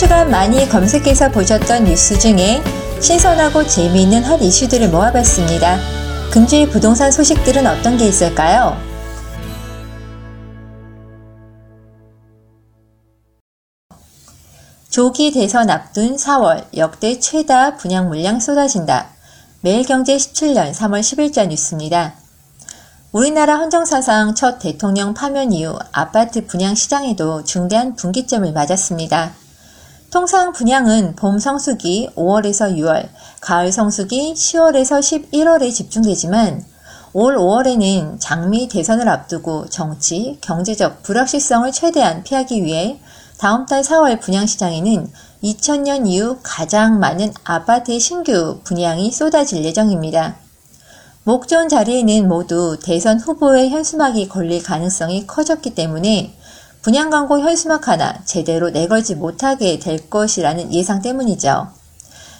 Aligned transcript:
주간 0.00 0.30
많이 0.30 0.66
검색해서 0.66 1.30
보셨던 1.30 1.84
뉴스 1.84 2.18
중에 2.18 2.62
신선하고 3.02 3.66
재미있는 3.66 4.24
핫 4.24 4.40
이슈들을 4.40 4.88
모아봤습니다. 4.88 5.76
금주의 6.32 6.66
부동산 6.70 7.12
소식들은 7.12 7.66
어떤 7.66 7.98
게 7.98 8.08
있을까요? 8.08 8.78
조기 14.88 15.32
대선 15.32 15.68
앞둔 15.68 16.16
4월 16.16 16.64
역대 16.78 17.20
최다 17.20 17.76
분양 17.76 18.08
물량 18.08 18.40
쏟아진다. 18.40 19.08
매일경제 19.60 20.16
17년 20.16 20.72
3월 20.72 21.00
10일자 21.00 21.46
뉴스입니다. 21.46 22.14
우리나라 23.12 23.56
헌정사상 23.56 24.34
첫 24.34 24.60
대통령 24.60 25.12
파면 25.12 25.52
이후 25.52 25.78
아파트 25.92 26.46
분양 26.46 26.74
시장에도 26.74 27.44
중대한 27.44 27.94
분기점을 27.96 28.50
맞았습니다. 28.50 29.34
통상 30.10 30.50
분양은 30.52 31.14
봄 31.14 31.38
성수기 31.38 32.10
5월에서 32.16 32.76
6월, 32.76 33.08
가을 33.40 33.70
성수기 33.70 34.34
10월에서 34.34 34.98
11월에 34.98 35.72
집중되지만 35.72 36.64
올 37.12 37.36
5월에는 37.36 38.16
장미 38.18 38.68
대선을 38.68 39.08
앞두고 39.08 39.66
정치, 39.70 40.36
경제적 40.40 41.04
불확실성을 41.04 41.70
최대한 41.70 42.24
피하기 42.24 42.64
위해 42.64 43.00
다음 43.38 43.66
달 43.66 43.82
4월 43.82 44.20
분양시장에는 44.20 45.12
2000년 45.44 46.08
이후 46.08 46.38
가장 46.42 46.98
많은 46.98 47.32
아파트의 47.44 48.00
신규 48.00 48.58
분양이 48.64 49.12
쏟아질 49.12 49.64
예정입니다. 49.64 50.34
목전 51.22 51.68
자리에는 51.68 52.26
모두 52.26 52.76
대선 52.82 53.20
후보의 53.20 53.70
현수막이 53.70 54.28
걸릴 54.28 54.60
가능성이 54.64 55.28
커졌기 55.28 55.76
때문에 55.76 56.34
분양 56.82 57.10
광고 57.10 57.38
현수막 57.38 57.88
하나 57.88 58.24
제대로 58.24 58.70
내걸지 58.70 59.14
못하게 59.14 59.78
될 59.78 60.08
것이라는 60.08 60.72
예상 60.72 61.02
때문이죠. 61.02 61.68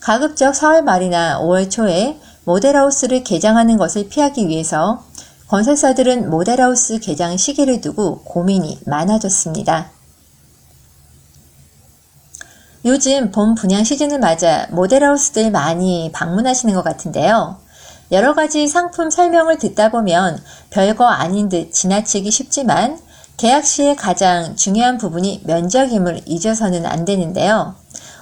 가급적 0.00 0.54
4월 0.54 0.82
말이나 0.82 1.38
5월 1.40 1.70
초에 1.70 2.18
모델하우스를 2.44 3.24
개장하는 3.24 3.76
것을 3.76 4.08
피하기 4.08 4.48
위해서 4.48 5.04
건설사들은 5.48 6.30
모델하우스 6.30 6.98
개장 6.98 7.36
시기를 7.36 7.82
두고 7.82 8.22
고민이 8.22 8.80
많아졌습니다. 8.86 9.90
요즘 12.86 13.30
봄 13.30 13.54
분양 13.54 13.84
시즌을 13.84 14.18
맞아 14.18 14.66
모델하우스들 14.70 15.50
많이 15.50 16.10
방문하시는 16.12 16.74
것 16.74 16.82
같은데요. 16.82 17.58
여러 18.10 18.34
가지 18.34 18.66
상품 18.66 19.10
설명을 19.10 19.58
듣다 19.58 19.90
보면 19.90 20.42
별거 20.70 21.06
아닌 21.06 21.48
듯 21.48 21.72
지나치기 21.72 22.30
쉽지만 22.30 22.98
계약 23.36 23.64
시의 23.64 23.96
가장 23.96 24.54
중요한 24.56 24.98
부분이 24.98 25.42
면적임을 25.44 26.22
잊어서는 26.26 26.86
안 26.86 27.04
되는데요. 27.04 27.74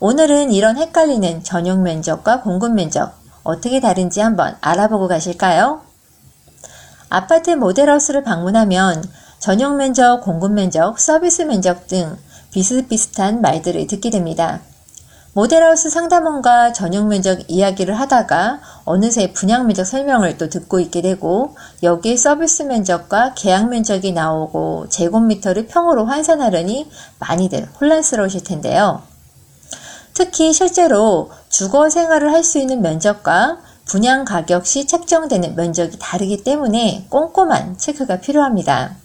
오늘은 0.00 0.52
이런 0.52 0.76
헷갈리는 0.78 1.44
전용 1.44 1.82
면적과 1.82 2.40
공급 2.40 2.72
면적 2.72 3.12
어떻게 3.42 3.80
다른지 3.80 4.20
한번 4.20 4.56
알아보고 4.60 5.08
가실까요? 5.08 5.82
아파트 7.08 7.50
모델하우스를 7.50 8.22
방문하면 8.22 9.04
전용 9.38 9.76
면적, 9.76 10.22
공급 10.22 10.52
면적, 10.52 10.98
서비스 10.98 11.42
면적 11.42 11.86
등 11.86 12.16
비슷비슷한 12.52 13.40
말들을 13.42 13.86
듣게 13.86 14.08
됩니다. 14.08 14.60
모델하우스 15.34 15.88
상담원과 15.88 16.74
전용 16.74 17.08
면적 17.08 17.50
이야기를 17.50 17.98
하다가 17.98 18.60
어느새 18.84 19.32
분양 19.32 19.66
면적 19.66 19.84
설명을 19.84 20.36
또 20.36 20.50
듣고 20.50 20.78
있게 20.78 21.00
되고 21.00 21.56
여기에 21.82 22.18
서비스 22.18 22.64
면적과 22.64 23.32
계약 23.32 23.70
면적이 23.70 24.12
나오고 24.12 24.90
제곱미터를 24.90 25.68
평으로 25.68 26.04
환산하려니 26.04 26.90
많이들 27.18 27.66
혼란스러우실 27.80 28.44
텐데요. 28.44 29.02
특히 30.12 30.52
실제로 30.52 31.30
주거 31.48 31.88
생활을 31.88 32.30
할 32.30 32.44
수 32.44 32.58
있는 32.58 32.82
면적과 32.82 33.58
분양 33.86 34.26
가격 34.26 34.66
시 34.66 34.86
책정되는 34.86 35.56
면적이 35.56 35.96
다르기 35.98 36.44
때문에 36.44 37.06
꼼꼼한 37.08 37.78
체크가 37.78 38.20
필요합니다. 38.20 38.96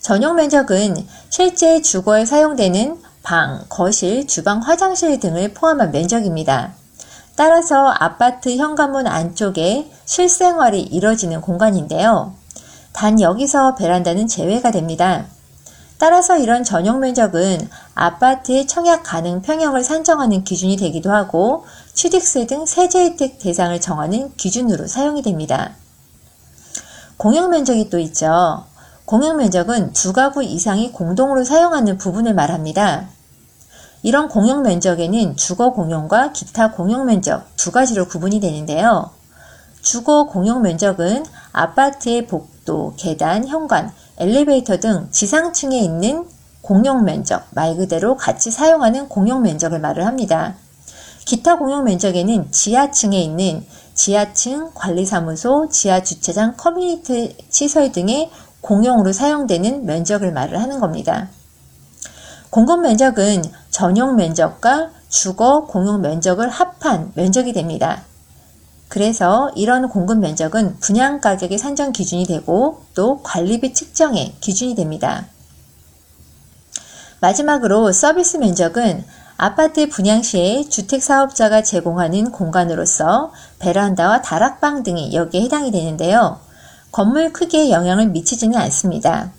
전용 0.00 0.36
면적은 0.36 1.06
실제 1.28 1.82
주거에 1.82 2.24
사용되는 2.24 3.05
방, 3.26 3.64
거실, 3.68 4.28
주방, 4.28 4.60
화장실 4.60 5.18
등을 5.18 5.52
포함한 5.52 5.90
면적입니다. 5.90 6.74
따라서 7.34 7.88
아파트 7.88 8.56
현관문 8.56 9.08
안쪽에 9.08 9.90
실생활이 10.04 10.80
이뤄지는 10.80 11.40
공간인데요. 11.40 12.34
단 12.92 13.20
여기서 13.20 13.74
베란다는 13.74 14.28
제외가 14.28 14.70
됩니다. 14.70 15.24
따라서 15.98 16.38
이런 16.38 16.62
전용 16.62 17.00
면적은 17.00 17.68
아파트의 17.96 18.68
청약 18.68 19.02
가능 19.02 19.42
평형을 19.42 19.82
산정하는 19.82 20.44
기준이 20.44 20.76
되기도 20.76 21.10
하고 21.10 21.66
취득세 21.94 22.46
등 22.46 22.64
세제 22.64 23.06
혜택 23.06 23.40
대상을 23.40 23.80
정하는 23.80 24.32
기준으로 24.36 24.86
사용이 24.86 25.22
됩니다. 25.22 25.72
공용 27.16 27.50
면적이 27.50 27.90
또 27.90 27.98
있죠. 27.98 28.66
공용 29.04 29.38
면적은 29.38 29.92
두 29.94 30.12
가구 30.12 30.44
이상이 30.44 30.92
공동으로 30.92 31.42
사용하는 31.42 31.98
부분을 31.98 32.32
말합니다. 32.32 33.15
이런 34.06 34.28
공용 34.28 34.62
면적에는 34.62 35.34
주거 35.34 35.72
공용과 35.72 36.30
기타 36.30 36.70
공용 36.70 37.06
면적 37.06 37.44
두 37.56 37.72
가지로 37.72 38.06
구분이 38.06 38.38
되는데요. 38.38 39.10
주거 39.82 40.26
공용 40.26 40.62
면적은 40.62 41.24
아파트의 41.50 42.28
복도, 42.28 42.94
계단, 42.96 43.48
현관, 43.48 43.90
엘리베이터 44.18 44.76
등 44.76 45.08
지상층에 45.10 45.76
있는 45.80 46.24
공용 46.60 47.02
면적, 47.02 47.46
말 47.50 47.74
그대로 47.74 48.16
같이 48.16 48.52
사용하는 48.52 49.08
공용 49.08 49.42
면적을 49.42 49.80
말을 49.80 50.06
합니다. 50.06 50.54
기타 51.24 51.58
공용 51.58 51.82
면적에는 51.82 52.52
지하층에 52.52 53.20
있는 53.20 53.66
지하층 53.94 54.70
관리사무소, 54.72 55.68
지하주차장, 55.68 56.54
커뮤니티 56.56 57.36
시설 57.50 57.90
등의 57.90 58.30
공용으로 58.60 59.12
사용되는 59.12 59.84
면적을 59.84 60.30
말을 60.30 60.62
하는 60.62 60.78
겁니다. 60.78 61.28
공급 62.50 62.80
면적은 62.80 63.42
전용 63.76 64.16
면적과 64.16 64.88
주거 65.10 65.66
공용 65.66 66.00
면적을 66.00 66.48
합한 66.48 67.12
면적이 67.14 67.52
됩니다. 67.52 68.04
그래서 68.88 69.50
이런 69.54 69.90
공급 69.90 70.16
면적은 70.16 70.78
분양 70.80 71.20
가격의 71.20 71.58
산정 71.58 71.92
기준이 71.92 72.24
되고 72.24 72.80
또 72.94 73.22
관리비 73.22 73.74
측정의 73.74 74.36
기준이 74.40 74.76
됩니다. 74.76 75.26
마지막으로 77.20 77.92
서비스 77.92 78.38
면적은 78.38 79.04
아파트 79.36 79.90
분양 79.90 80.22
시에 80.22 80.66
주택 80.70 81.02
사업자가 81.02 81.62
제공하는 81.62 82.32
공간으로서 82.32 83.30
베란다와 83.58 84.22
다락방 84.22 84.84
등이 84.84 85.12
여기에 85.12 85.42
해당이 85.42 85.70
되는데요. 85.70 86.40
건물 86.92 87.30
크기에 87.30 87.68
영향을 87.70 88.08
미치지는 88.08 88.58
않습니다. 88.58 89.32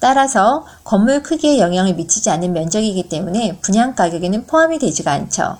따라서 0.00 0.64
건물 0.84 1.22
크기에 1.22 1.58
영향을 1.58 1.94
미치지 1.94 2.30
않는 2.30 2.52
면적이기 2.52 3.08
때문에 3.08 3.58
분양 3.60 3.94
가격에는 3.94 4.46
포함이 4.46 4.78
되지가 4.78 5.12
않죠. 5.12 5.58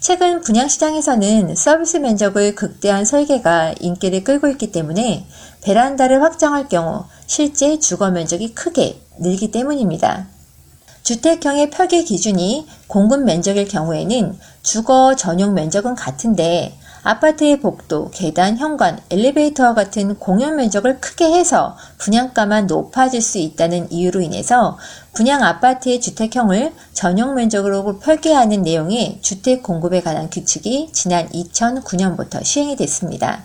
최근 0.00 0.40
분양시장에서는 0.42 1.56
서비스 1.56 1.96
면적을 1.96 2.54
극대화한 2.54 3.04
설계가 3.04 3.74
인기를 3.80 4.22
끌고 4.22 4.46
있기 4.48 4.70
때문에 4.70 5.26
베란다를 5.62 6.22
확장할 6.22 6.68
경우 6.68 7.04
실제 7.26 7.78
주거 7.80 8.10
면적이 8.10 8.54
크게 8.54 9.00
늘기 9.18 9.50
때문입니다. 9.50 10.28
주택형의 11.02 11.70
표기 11.70 12.04
기준이 12.04 12.66
공급 12.86 13.24
면적일 13.24 13.66
경우에는 13.66 14.38
주거 14.62 15.16
전용 15.16 15.54
면적은 15.54 15.94
같은데 15.94 16.78
아파트의 17.08 17.60
복도, 17.60 18.10
계단, 18.10 18.58
현관, 18.58 19.00
엘리베이터와 19.08 19.72
같은 19.72 20.16
공용 20.18 20.56
면적을 20.56 21.00
크게 21.00 21.24
해서 21.24 21.74
분양가만 21.96 22.66
높아질 22.66 23.22
수 23.22 23.38
있다는 23.38 23.90
이유로 23.90 24.20
인해서 24.20 24.76
분양 25.14 25.42
아파트의 25.42 26.02
주택형을 26.02 26.74
전용 26.92 27.34
면적으로 27.34 27.98
설계하는 28.02 28.60
내용의 28.60 29.20
주택 29.22 29.62
공급에 29.62 30.02
관한 30.02 30.28
규칙이 30.28 30.90
지난 30.92 31.26
2009년부터 31.30 32.44
시행이 32.44 32.76
됐습니다. 32.76 33.42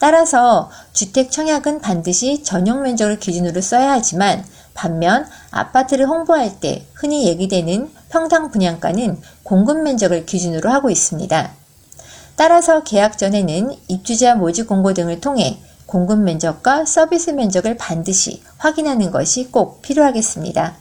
따라서 0.00 0.68
주택 0.92 1.30
청약은 1.30 1.82
반드시 1.82 2.42
전용 2.42 2.82
면적을 2.82 3.20
기준으로 3.20 3.60
써야 3.60 3.92
하지만 3.92 4.44
반면 4.74 5.28
아파트를 5.52 6.08
홍보할 6.08 6.58
때 6.58 6.84
흔히 6.94 7.28
얘기되는 7.28 7.88
평당 8.08 8.50
분양가는 8.50 9.20
공급 9.44 9.80
면적을 9.80 10.26
기준으로 10.26 10.70
하고 10.70 10.90
있습니다. 10.90 11.59
따라서 12.40 12.82
계약 12.82 13.18
전에는 13.18 13.70
입주자 13.88 14.34
모집 14.34 14.66
공고 14.66 14.94
등을 14.94 15.20
통해 15.20 15.58
공급 15.84 16.20
면적과 16.20 16.86
서비스 16.86 17.28
면적을 17.32 17.76
반드시 17.76 18.42
확인하는 18.56 19.10
것이 19.10 19.48
꼭 19.50 19.82
필요하겠습니다. 19.82 20.72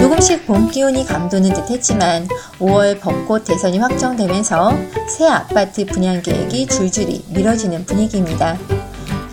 조금씩 0.00 0.48
봄 0.48 0.68
기온이 0.68 1.06
감도는 1.06 1.52
듯 1.54 1.70
했지만 1.70 2.26
5월 2.58 2.98
벚꽃 3.00 3.44
대선이 3.44 3.78
확정되면서 3.78 4.72
새 5.08 5.28
아파트 5.28 5.86
분양 5.86 6.20
계획이 6.22 6.66
줄줄이 6.66 7.24
미뤄지는 7.28 7.86
분위기입니다. 7.86 8.58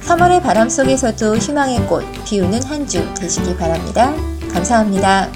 3월의 0.03 0.43
바람 0.43 0.69
속에서도 0.69 1.37
희망의 1.37 1.87
꽃 1.87 2.03
피우는 2.25 2.61
한 2.61 2.85
주 2.85 3.11
되시기 3.15 3.57
바랍니다. 3.57 4.13
감사합니다. 4.53 5.31